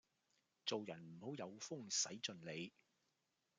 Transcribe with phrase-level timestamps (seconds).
[0.65, 2.71] 做人唔好有風使盡 𢃇